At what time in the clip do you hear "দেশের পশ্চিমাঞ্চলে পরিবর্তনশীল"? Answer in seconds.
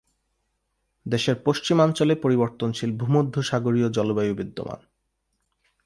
1.05-2.91